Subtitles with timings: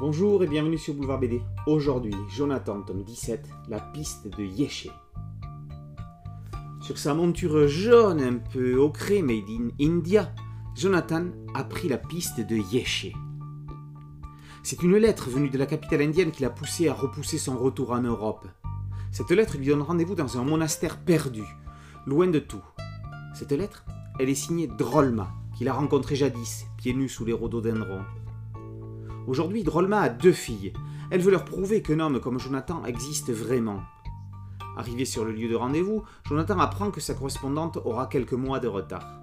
[0.00, 1.42] Bonjour et bienvenue sur Boulevard BD.
[1.66, 4.88] Aujourd'hui, Jonathan, tome 17, la piste de Yeshe.
[6.80, 10.32] Sur sa monture jaune un peu ocrée made in India,
[10.74, 13.08] Jonathan a pris la piste de Yeshe.
[14.62, 17.90] C'est une lettre venue de la capitale indienne qui l'a poussé à repousser son retour
[17.90, 18.48] en Europe.
[19.12, 21.44] Cette lettre lui donne rendez-vous dans un monastère perdu,
[22.06, 22.64] loin de tout.
[23.34, 23.84] Cette lettre,
[24.18, 28.00] elle est signée Drolma, qu'il a rencontré jadis, pieds nus sous les rhododendrons.
[29.30, 30.72] Aujourd'hui, Drolma a deux filles.
[31.12, 33.80] Elle veut leur prouver qu'un homme comme Jonathan existe vraiment.
[34.76, 38.66] Arrivé sur le lieu de rendez-vous, Jonathan apprend que sa correspondante aura quelques mois de
[38.66, 39.20] retard.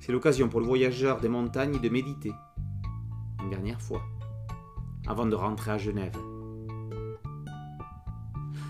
[0.00, 2.32] C'est l'occasion pour le voyageur des montagnes de méditer.
[3.42, 4.00] Une dernière fois.
[5.06, 6.16] Avant de rentrer à Genève.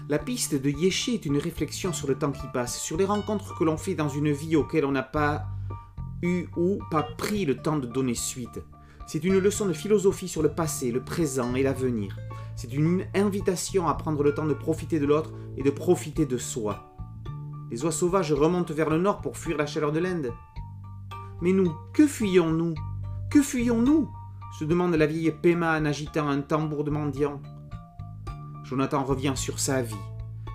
[0.09, 3.57] La piste de Yeshe est une réflexion sur le temps qui passe, sur les rencontres
[3.57, 5.47] que l'on fait dans une vie auxquelles on n'a pas
[6.21, 8.61] eu ou pas pris le temps de donner suite.
[9.09, 12.19] C'est une leçon de philosophie sur le passé, le présent et l'avenir.
[12.57, 16.37] C'est une invitation à prendre le temps de profiter de l'autre et de profiter de
[16.37, 16.95] soi.
[17.71, 20.31] Les oies sauvages remontent vers le nord pour fuir la chaleur de l'Inde.
[21.41, 22.75] Mais nous, que fuyons-nous?
[23.31, 24.11] Que fuyons-nous?
[24.59, 27.41] se demande la vieille Pema en agitant un tambour de mendiant.
[28.65, 29.95] Jonathan revient sur sa vie.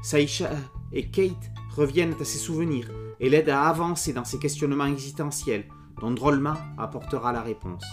[0.03, 0.51] Saïcha
[0.91, 5.65] et Kate reviennent à ses souvenirs et l'aident à avancer dans ses questionnements existentiels,
[5.99, 7.85] dont Drolma apportera la réponse.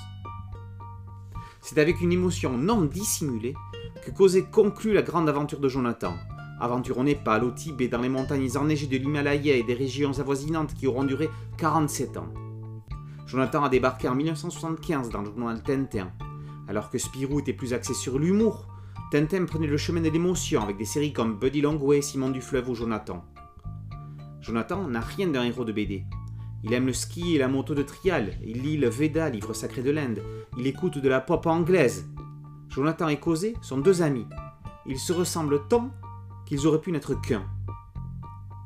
[1.63, 3.55] C'est avec une émotion non dissimulée
[4.05, 6.15] que Cosé conclut la grande aventure de Jonathan.
[6.59, 10.75] Aventure au Népal, au Tibet, dans les montagnes enneigées de l'Himalaya et des régions avoisinantes
[10.75, 12.33] qui auront duré 47 ans.
[13.27, 16.11] Jonathan a débarqué en 1975 dans le journal Tintin.
[16.67, 18.67] Alors que Spirou était plus axé sur l'humour,
[19.11, 22.75] Tintin prenait le chemin de l'émotion avec des séries comme Buddy Longway, Simon Dufleuve ou
[22.75, 23.25] Jonathan.
[24.41, 26.05] Jonathan n'a rien d'un héros de BD.
[26.63, 29.83] Il aime le ski et la moto de trial, il lit le Veda, livre sacré
[29.83, 30.23] de l'Inde,
[30.59, 32.07] il écoute de la pop anglaise.
[32.69, 34.27] Jonathan et Cosé sont deux amis.
[34.87, 35.91] Ils se ressemblent tant
[36.47, 37.45] qu'ils auraient pu n'être qu'un.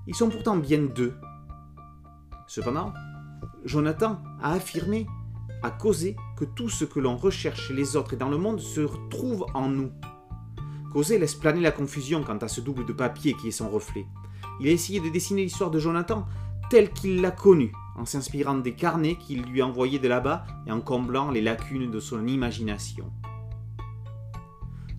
[0.07, 1.15] Ils sont pourtant bien deux.
[2.49, 2.93] Cependant,
[3.65, 5.07] Jonathan a affirmé,
[5.63, 8.61] a causé que tout ce que l'on recherche chez les autres et dans le monde
[8.61, 9.93] se trouve en nous.
[10.93, 14.07] Cosé laisse planer la confusion quant à ce double de papier qui est son reflet.
[14.61, 16.27] Il a essayé de dessiner l'histoire de Jonathan
[16.71, 20.81] telle qu'il l'a connue, en s'inspirant des carnets qu'il lui envoyait de là-bas et en
[20.81, 23.11] comblant les lacunes de son imagination.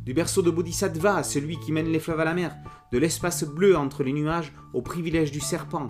[0.05, 2.55] Du berceau de Bodhisattva à celui qui mène les fleuves à la mer,
[2.91, 5.87] de l'espace bleu entre les nuages au privilège du serpent,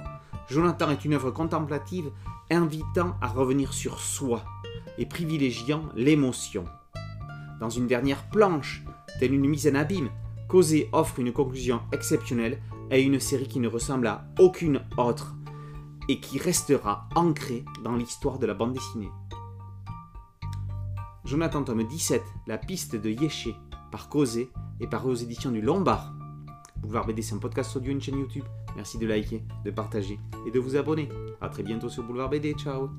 [0.50, 2.12] Jonathan est une œuvre contemplative
[2.50, 4.44] invitant à revenir sur soi
[4.98, 6.66] et privilégiant l'émotion.
[7.60, 8.84] Dans une dernière planche,
[9.20, 10.10] telle une mise en abîme,
[10.48, 12.62] Cosé offre une conclusion exceptionnelle
[12.92, 15.36] à une série qui ne ressemble à aucune autre
[16.08, 19.10] et qui restera ancrée dans l'histoire de la bande dessinée.
[21.24, 23.50] Jonathan tome 17, La piste de Yeshe,
[23.92, 26.14] par Cosé et par aux éditions du Lombard.
[26.78, 28.44] Boulevard BD, c'est un podcast audio, une chaîne YouTube.
[28.76, 31.10] Merci de liker, de partager et de vous abonner.
[31.42, 32.54] A très bientôt sur Boulevard BD.
[32.54, 32.90] Ciao